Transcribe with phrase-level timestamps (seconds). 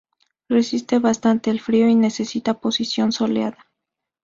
[0.49, 3.67] Resiste bastante el frío, y necesita posición soleada.